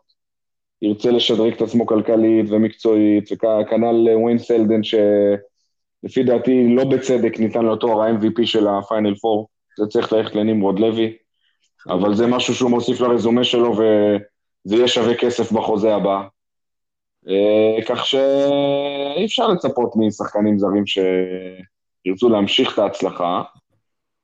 [0.83, 4.95] ירצה לשדרג את עצמו כלכלית ומקצועית, וכנ"ל ווין סלדן, ש...
[6.05, 9.45] לפי דעתי, לא בצדק ניתן לו תואר ה-MVP של ה Final 4,
[9.79, 11.17] זה צריך ללכת לנמרוד לוי,
[11.89, 16.23] אבל זה משהו שהוא מוסיף לרזומה שלו וזה יהיה שווה כסף בחוזה הבא.
[17.29, 23.43] אה, כך שאי אפשר לצפות משחקנים זרים שירצו להמשיך את ההצלחה.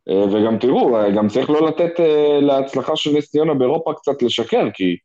[0.08, 4.68] אה, וגם תראו, גם צריך לא לתת אה, להצלחה של נס ציונה באירופה קצת לשקר,
[4.74, 4.96] כי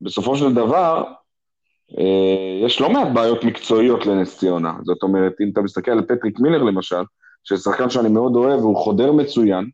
[0.00, 1.12] בסופו של דבר, אה,
[2.66, 4.72] יש לא מעט בעיות מקצועיות לנס ציונה.
[4.82, 7.02] זאת אומרת, אם אתה מסתכל על פטריק מילר למשל,
[7.44, 9.64] שזה שחקן שאני מאוד אוהב והוא חודר מצוין,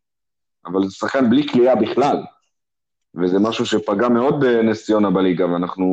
[0.66, 2.16] אבל זה שחקן בלי כליאה בכלל.
[3.14, 5.86] וזה משהו שפגע מאוד בנס ציונה בליגה, ואנחנו,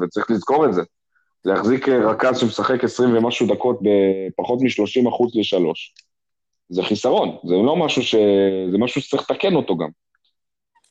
[0.00, 0.82] וצריך לזכור את זה.
[1.44, 5.94] להחזיק רכז שמשחק 20 ומשהו דקות בפחות מ-30 אחוז לשלוש,
[6.68, 8.14] זה חיסרון, זה לא משהו ש...
[8.72, 9.88] זה משהו שצריך לתקן אותו גם.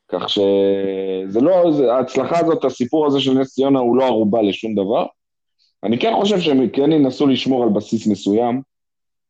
[0.10, 5.06] כך שזה לא, ההצלחה הזאת, הסיפור הזה של נס ציונה הוא לא ערובה לשום דבר.
[5.84, 8.62] אני כן חושב שהם כן ינסו לשמור על בסיס מסוים,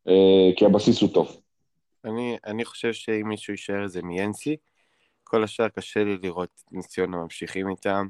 [0.08, 1.42] אה, כי הבסיס הוא טוב.
[2.06, 4.56] אני, אני חושב שאם מישהו יישאר זה מיאנסי,
[5.24, 8.08] כל השאר קשה לי לראות נס ציונה ממשיכים איתם.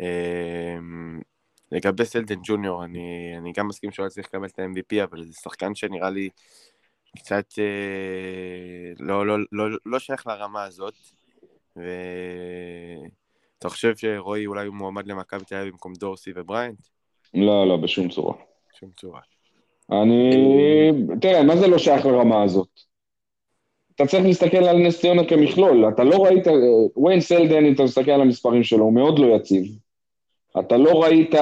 [0.00, 0.76] אה,
[1.72, 5.32] לגבי סלדן ג'וניור, אני, אני גם מסכים שהוא היה צריך לקבל את ה-MVP, אבל זה
[5.32, 6.28] שחקן שנראה לי
[7.16, 10.94] קצת אה, לא, לא, לא, לא שייך לרמה הזאת.
[11.80, 16.78] ואתה חושב שרועי אולי הוא מועמד למכבי תל אביב במקום דורסי ובריינט?
[17.34, 18.34] לא, לא, בשום צורה.
[18.74, 19.20] בשום צורה.
[19.92, 20.30] אני...
[21.20, 22.68] תראה, מה זה לא שייך לרמה הזאת?
[23.94, 25.88] אתה צריך להסתכל על נס ציונה כמכלול.
[25.88, 26.44] אתה לא ראית...
[26.96, 29.64] וויין סלדן, אם אתה מסתכל על המספרים שלו, הוא מאוד לא יציב.
[30.60, 31.34] אתה לא ראית...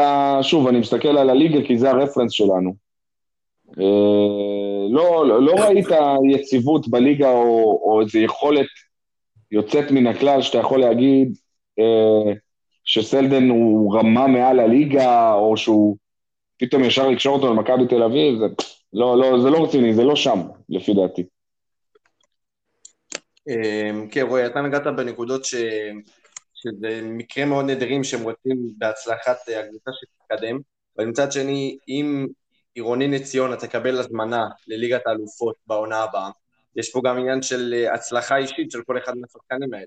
[0.42, 2.74] שוב, אני מסתכל על הליגה כי זה הרפרנס שלנו.
[3.78, 5.86] אה, לא, לא, לא ראית
[6.30, 8.66] יציבות בליגה או, או איזו יכולת
[9.50, 11.38] יוצאת מן הכלל, שאתה יכול להגיד
[11.78, 12.32] אה,
[12.84, 15.96] שסלדן הוא רמה מעל הליגה, או שהוא
[16.58, 18.46] פתאום ישר לקשור אותו למכבי תל אביב, זה
[18.92, 20.38] לא, לא, זה לא רציני, זה לא שם,
[20.68, 21.24] לפי דעתי.
[23.48, 25.54] אמ, כן, רועי, אתה נגעת בנקודות ש...
[26.62, 30.58] שזה מקרים מאוד נדירים שהם רוצים בהצלחת הקבוצה שתתקדם,
[30.96, 32.26] אבל מצד שני, אם
[32.74, 36.30] עירוני נס ציונה תקבל הזמנה לליגת האלופות בעונה הבאה,
[36.76, 39.86] יש פה גם עניין של אה, הצלחה אישית של כל אחד מהשחקנים האלה.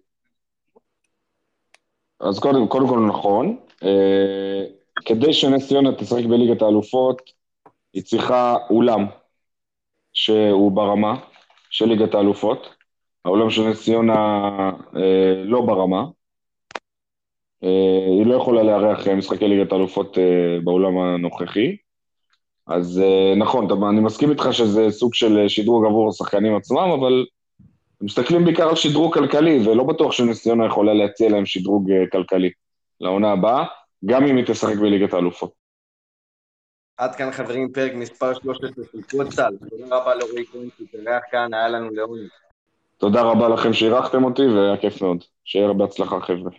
[2.19, 3.59] אז קודם, קודם כל נכון.
[3.83, 4.63] אה,
[5.05, 7.21] כדי שנס ציונה תשחק בליגת האלופות,
[7.93, 9.05] היא צריכה אולם
[10.13, 11.19] שהוא ברמה
[11.69, 12.81] של ליגת האלופות.
[13.25, 14.15] האולם של נס ציונה
[14.95, 16.05] אה, לא ברמה.
[17.63, 21.77] אה, היא לא יכולה לארח משחקי ליגת האלופות אה, באולם הנוכחי.
[22.67, 27.25] אז אה, נכון, אני מסכים איתך שזה סוג של שדרוג עבור השחקנים עצמם, אבל
[28.01, 32.49] מסתכלים בעיקר על שדרוג כלכלי, ולא בטוח שנס ציונה יכולה להציע להם שדרוג אה, כלכלי
[33.01, 33.65] לעונה הבאה,
[34.05, 35.51] גם אם היא תשחק בליגת האלופות.
[36.97, 39.53] עד כאן חברים, פרק מספר 13 של קבוצל.
[39.69, 42.27] תודה רבה לרועי כהן שהתארח כאן, היה לנו לעונג.
[42.97, 45.23] תודה רבה לכם שאירחתם אותי, והיה כיף מאוד.
[45.43, 46.51] שיהיה בהצלחה חבר'ה.